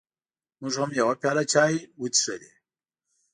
[0.61, 2.51] موږ هم یوه پیاله چای وڅښلې.